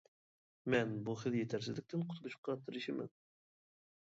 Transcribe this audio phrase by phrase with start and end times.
[0.73, 3.15] مەن بۇ خىل يېتەرسىزلىكتىن قۇتۇلۇشقا تىرىشىمەن.